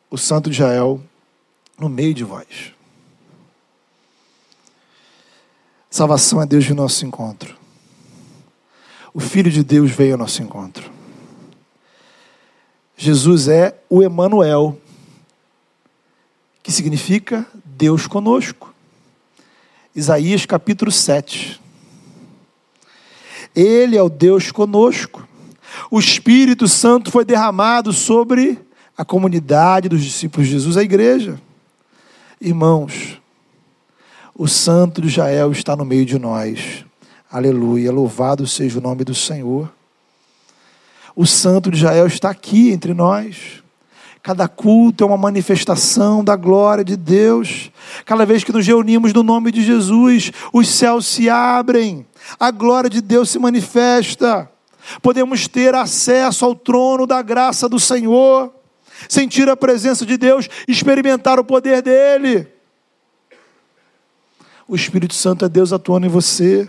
[0.09, 1.01] O Santo de Jael
[1.77, 2.74] no meio de vós.
[5.95, 7.55] Salvação é Deus de nosso encontro.
[9.13, 10.91] O Filho de Deus veio ao nosso encontro.
[12.97, 14.77] Jesus é o Emanuel,
[16.61, 18.75] que significa Deus conosco.
[19.95, 21.61] Isaías capítulo 7.
[23.55, 25.25] Ele é o Deus conosco.
[25.89, 28.59] O Espírito Santo foi derramado sobre
[28.97, 31.39] a comunidade dos discípulos de Jesus, a igreja.
[32.41, 33.21] Irmãos,
[34.37, 36.83] o Santo de Jael está no meio de nós.
[37.31, 37.89] Aleluia.
[37.89, 39.71] Louvado seja o nome do Senhor.
[41.15, 43.63] O Santo de Jael está aqui entre nós.
[44.21, 47.71] Cada culto é uma manifestação da glória de Deus.
[48.03, 52.05] Cada vez que nos reunimos no nome de Jesus, os céus se abrem,
[52.37, 54.51] a glória de Deus se manifesta.
[55.01, 58.53] Podemos ter acesso ao trono da graça do Senhor,
[59.07, 62.54] sentir a presença de Deus, experimentar o poder dEle.
[64.67, 66.67] O Espírito Santo é Deus atuando em você.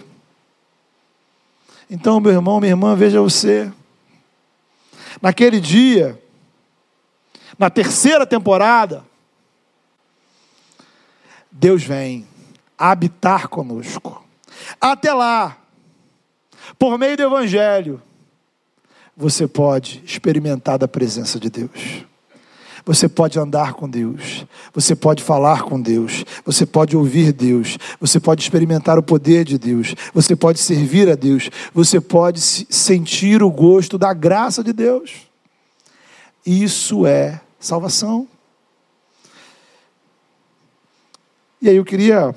[1.91, 3.73] Então, meu irmão, minha irmã, veja você.
[5.23, 6.21] Naquele dia,
[7.59, 9.05] na terceira temporada,
[11.51, 12.27] Deus vem
[12.77, 14.23] habitar conosco.
[14.81, 15.57] Até lá,
[16.79, 18.03] por meio do Evangelho,
[19.17, 22.05] você pode experimentar da presença de Deus.
[22.87, 28.21] Você pode andar com Deus, você pode falar com Deus, você pode ouvir Deus, você
[28.21, 33.51] pode experimentar o poder de Deus, você pode servir a Deus, você pode sentir o
[33.51, 35.27] gosto da graça de Deus.
[36.47, 38.29] Isso é salvação.
[41.61, 42.33] E aí eu queria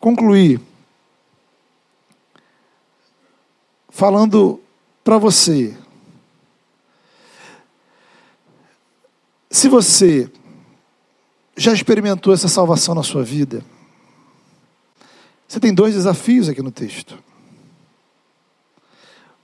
[0.00, 0.60] concluir
[3.88, 4.60] falando
[5.04, 5.76] para você
[9.50, 10.30] Se você
[11.56, 13.64] já experimentou essa salvação na sua vida,
[15.48, 17.18] você tem dois desafios aqui no texto.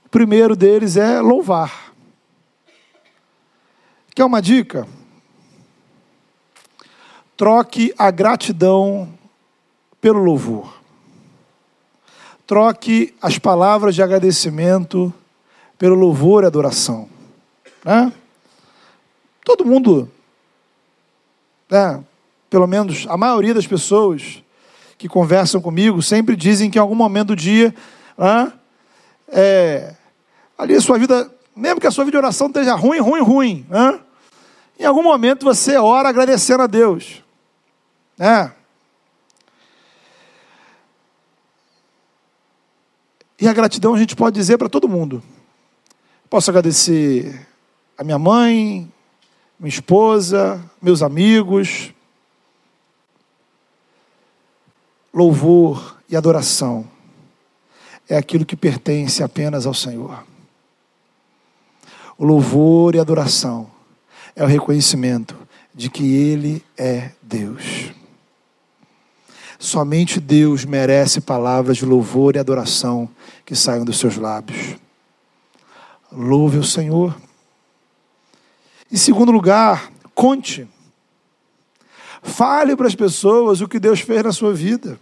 [0.05, 1.93] O primeiro deles é louvar.
[4.15, 4.87] Quer uma dica?
[7.35, 9.13] Troque a gratidão
[9.99, 10.81] pelo louvor.
[12.47, 15.13] Troque as palavras de agradecimento
[15.77, 17.09] pelo louvor e adoração.
[17.83, 18.13] Né?
[19.47, 20.11] Todo mundo,
[21.69, 22.03] né,
[22.49, 24.43] pelo menos a maioria das pessoas
[24.97, 27.73] que conversam comigo sempre dizem que em algum momento do dia,
[28.17, 28.51] né,
[29.29, 29.95] é,
[30.57, 33.65] ali a sua vida, mesmo que a sua vida de oração esteja ruim, ruim, ruim,
[33.69, 34.01] né,
[34.77, 37.23] em algum momento você ora agradecendo a Deus.
[38.17, 38.51] Né?
[43.39, 45.23] E a gratidão a gente pode dizer para todo mundo.
[46.29, 47.47] Posso agradecer
[47.97, 48.91] a minha mãe,
[49.59, 51.93] minha esposa, meus amigos.
[55.13, 56.87] Louvor e adoração
[58.07, 60.23] é aquilo que pertence apenas ao Senhor.
[62.17, 63.69] O louvor e adoração
[64.35, 65.35] é o reconhecimento
[65.73, 67.91] de que Ele é Deus.
[69.59, 73.09] Somente Deus merece palavras de louvor e adoração
[73.43, 74.75] que saiam dos seus lábios.
[76.11, 77.15] Louve o Senhor.
[78.91, 80.67] Em segundo lugar, conte.
[82.21, 84.99] Fale para as pessoas o que Deus fez na sua vida.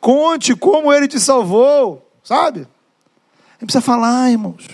[0.00, 2.60] Conte como Ele te salvou, sabe?
[2.60, 4.66] Gente precisa falar, irmãos.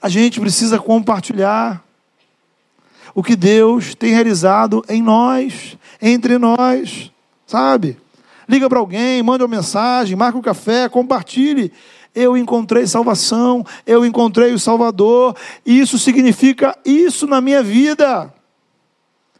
[0.00, 1.84] A gente precisa compartilhar
[3.14, 7.10] o que Deus tem realizado em nós, entre nós
[7.50, 7.98] sabe?
[8.48, 11.72] Liga para alguém, manda uma mensagem, marca um café, compartilhe.
[12.14, 18.32] Eu encontrei salvação, eu encontrei o Salvador, isso significa isso na minha vida.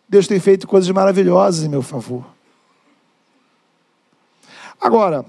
[0.08, 2.24] Deus tem feito coisas maravilhosas em meu favor.
[4.80, 5.24] Agora,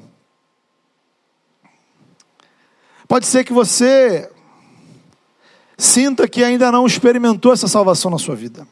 [3.07, 4.31] pode ser que você
[5.77, 8.67] sinta que ainda não experimentou essa salvação na sua vida.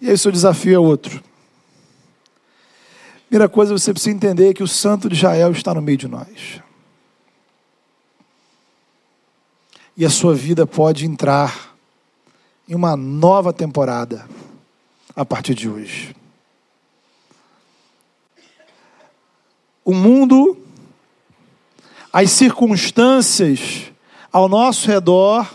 [0.00, 1.22] E aí o seu desafio é outro.
[3.30, 6.60] Primeira coisa, você precisa entender que o Santo de Israel está no meio de nós.
[9.96, 11.76] E a sua vida pode entrar
[12.68, 14.28] em uma nova temporada
[15.14, 16.12] a partir de hoje.
[19.84, 20.58] O mundo,
[22.12, 23.92] as circunstâncias
[24.32, 25.48] ao nosso redor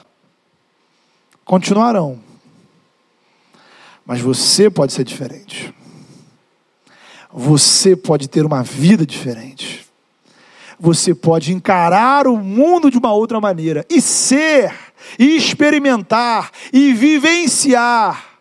[1.43, 2.21] continuarão.
[4.05, 5.75] Mas você pode ser diferente.
[7.37, 9.85] Você pode ter uma vida diferente.
[10.79, 14.73] Você pode encarar o mundo de uma outra maneira e ser,
[15.19, 18.39] e experimentar, e vivenciar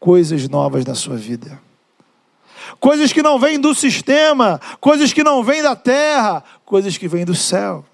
[0.00, 1.62] coisas novas na sua vida.
[2.80, 7.24] Coisas que não vêm do sistema, coisas que não vêm da terra, coisas que vêm
[7.24, 7.84] do céu.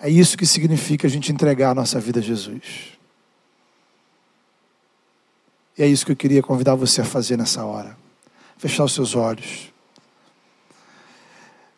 [0.00, 2.98] É isso que significa a gente entregar a nossa vida a Jesus.
[5.76, 7.96] E é isso que eu queria convidar você a fazer nessa hora.
[8.58, 9.72] Fechar os seus olhos.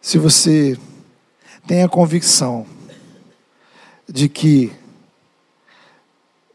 [0.01, 0.79] Se você
[1.67, 2.67] tem a convicção
[4.09, 4.73] de que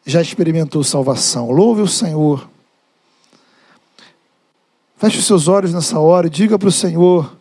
[0.05, 2.47] já experimentou salvação, louve o Senhor.
[4.97, 7.37] Feche os seus olhos nessa hora e diga para o Senhor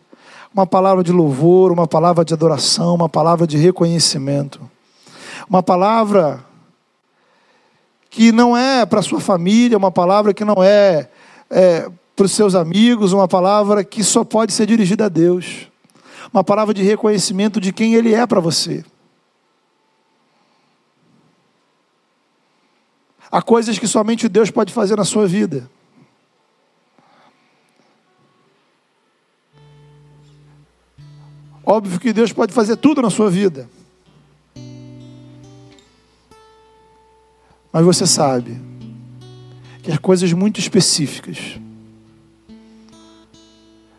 [0.53, 4.61] uma palavra de louvor, uma palavra de adoração, uma palavra de reconhecimento,
[5.47, 6.43] uma palavra
[8.09, 11.09] que não é para sua família, uma palavra que não é,
[11.49, 15.67] é para os seus amigos, uma palavra que só pode ser dirigida a Deus,
[16.33, 18.83] uma palavra de reconhecimento de quem Ele é para você.
[23.31, 25.69] Há coisas que somente Deus pode fazer na sua vida.
[31.63, 33.69] Óbvio que Deus pode fazer tudo na sua vida.
[37.71, 38.59] Mas você sabe
[39.83, 41.59] que as coisas muito específicas,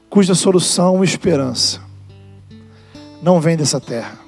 [0.08, 1.80] cuja solução e esperança
[3.22, 4.18] não vem dessa terra.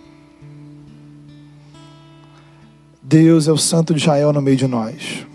[3.03, 5.26] Deus é o Santo de Israel no meio de nós.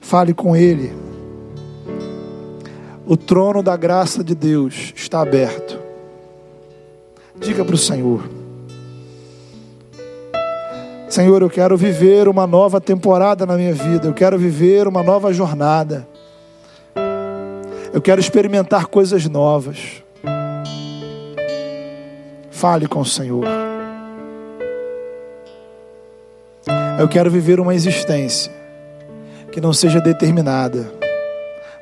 [0.00, 0.92] Fale com Ele.
[3.06, 5.80] O trono da graça de Deus está aberto.
[7.40, 8.41] Diga para o Senhor.
[11.12, 15.30] Senhor, eu quero viver uma nova temporada na minha vida, eu quero viver uma nova
[15.30, 16.08] jornada,
[17.92, 20.02] eu quero experimentar coisas novas.
[22.50, 23.44] Fale com o Senhor.
[26.98, 28.50] Eu quero viver uma existência
[29.52, 30.90] que não seja determinada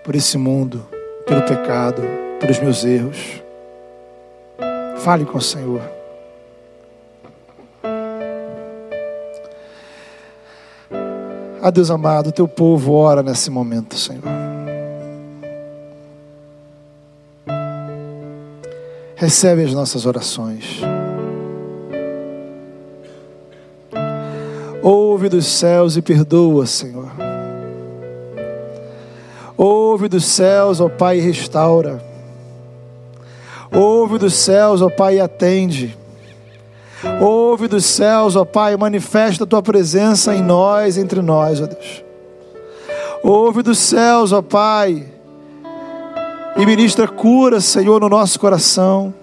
[0.03, 0.85] por esse mundo,
[1.25, 2.03] pelo pecado,
[2.41, 3.41] pelos meus erros.
[4.99, 6.00] Fale com o Senhor.
[11.63, 14.23] Ah, Deus amado, teu povo ora nesse momento, Senhor.
[19.15, 20.81] Recebe as nossas orações.
[24.83, 27.11] Ouve dos céus e perdoa, Senhor.
[29.55, 32.03] Ouve dos céus, ó Pai, e restaura.
[33.71, 36.00] Ouve dos céus, ó Pai, e atende.
[37.21, 42.05] Ouve dos céus, ó Pai, manifesta a tua presença em nós, entre nós, ó Deus.
[43.23, 45.07] Ouve dos céus, ó Pai,
[46.57, 49.15] e ministra cura, Senhor, no nosso coração.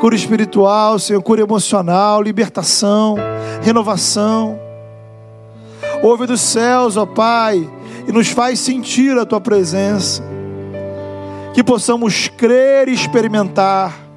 [0.00, 3.16] Cura espiritual, Senhor, cura emocional, libertação,
[3.62, 4.58] renovação.
[6.02, 7.68] Ouve dos céus, ó Pai,
[8.08, 10.22] e nos faz sentir a tua presença.
[11.52, 14.09] Que possamos crer e experimentar.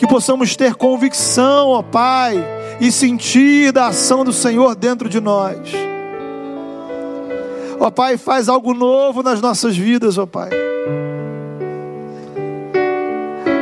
[0.00, 2.42] Que possamos ter convicção, ó Pai,
[2.80, 5.58] e sentir da ação do Senhor dentro de nós.
[7.78, 10.48] Ó Pai, faz algo novo nas nossas vidas, ó Pai.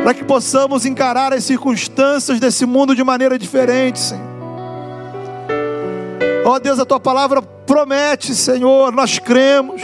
[0.04, 4.24] Para que possamos encarar as circunstâncias desse mundo de maneira diferente, Senhor.
[6.46, 9.82] Ó Deus, a tua palavra promete, Senhor, nós cremos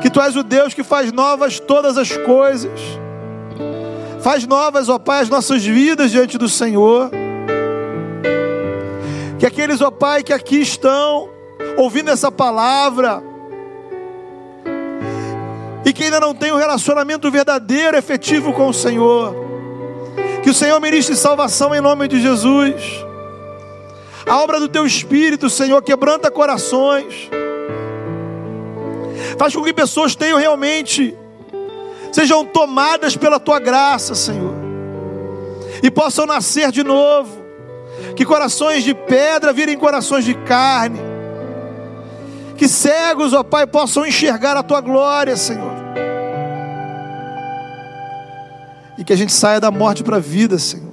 [0.00, 2.80] que tu és o Deus que faz novas todas as coisas.
[4.22, 7.10] Faz novas, ó Pai, as nossas vidas diante do Senhor.
[9.38, 11.28] Que aqueles, ó Pai, que aqui estão
[11.76, 13.22] ouvindo essa palavra
[15.84, 19.34] e que ainda não tem um relacionamento verdadeiro, efetivo com o Senhor,
[20.42, 23.08] que o Senhor ministre salvação em nome de Jesus
[24.30, 27.28] a obra do teu espírito, Senhor, quebranta corações.
[29.36, 31.18] Faz com que pessoas tenham realmente,
[32.12, 34.54] sejam tomadas pela tua graça, Senhor,
[35.82, 37.40] e possam nascer de novo.
[38.16, 41.00] Que corações de pedra virem corações de carne.
[42.56, 45.72] Que cegos, ó Pai, possam enxergar a tua glória, Senhor.
[48.98, 50.92] E que a gente saia da morte para a vida, Senhor.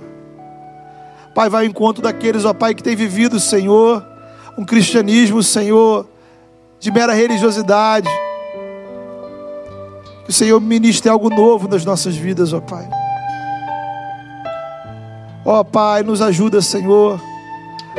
[1.35, 4.03] Pai, vai ao encontro daqueles, ó Pai, que tem vivido, Senhor,
[4.57, 6.07] um cristianismo, Senhor,
[6.79, 8.09] de mera religiosidade.
[10.27, 12.85] Que o Senhor ministre algo novo nas nossas vidas, ó Pai.
[15.45, 17.17] Ó Pai, nos ajuda, Senhor,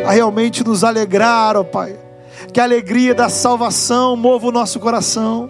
[0.07, 1.97] a realmente nos alegrar, ó Pai.
[2.53, 5.49] Que a alegria da salvação mova o nosso coração.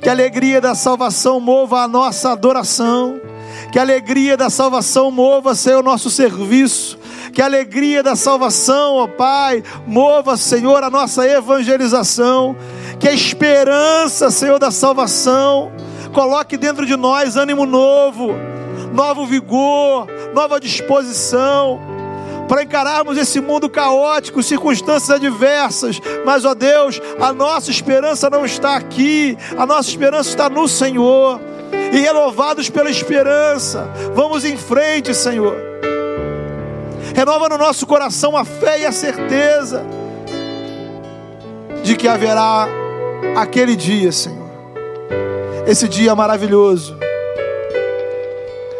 [0.00, 3.20] Que a alegria da salvação mova a nossa adoração.
[3.70, 6.98] Que a alegria da salvação mova, Senhor, o nosso serviço
[7.30, 12.56] que a alegria da salvação, ó Pai, mova, Senhor, a nossa evangelização,
[12.98, 15.70] que a esperança, Senhor, da salvação,
[16.08, 18.34] coloque dentro de nós ânimo novo,
[18.92, 21.80] novo vigor, nova disposição,
[22.48, 28.76] para encararmos esse mundo caótico, circunstâncias adversas, mas, ó Deus, a nossa esperança não está
[28.76, 31.40] aqui, a nossa esperança está no Senhor,
[31.92, 35.56] e renovados pela esperança, vamos em frente, Senhor.
[37.14, 39.84] Renova no nosso coração a fé e a certeza
[41.82, 42.68] de que haverá
[43.36, 44.37] aquele dia, Senhor.
[45.66, 46.96] Esse dia maravilhoso.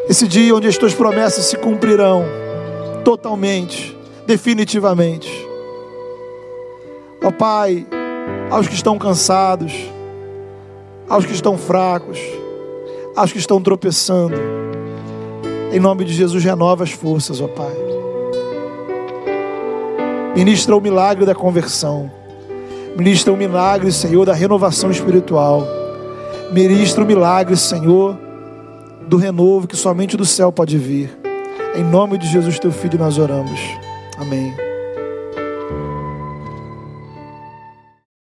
[0.08, 2.24] Esse dia onde as tuas promessas se cumprirão
[3.04, 5.30] totalmente, definitivamente.
[7.22, 7.86] Ó Pai,
[8.50, 9.72] aos que estão cansados,
[11.08, 12.18] aos que estão fracos,
[13.14, 14.36] aos que estão tropeçando,
[15.70, 17.76] em nome de Jesus, renova as forças, ó Pai.
[20.34, 22.10] Ministra o milagre da conversão.
[22.96, 25.77] Ministra o milagre, Senhor, da renovação espiritual.
[26.50, 28.18] Ministra o milagre, Senhor,
[29.06, 31.16] do renovo que somente do céu pode vir.
[31.76, 33.60] Em nome de Jesus, teu filho, nós oramos.
[34.16, 34.67] Amém.